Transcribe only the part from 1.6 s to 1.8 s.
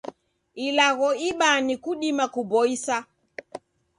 ni